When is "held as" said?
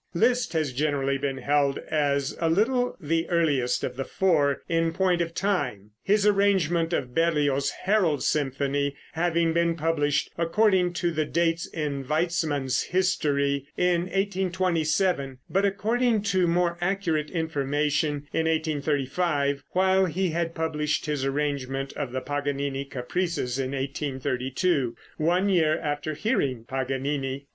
1.37-2.35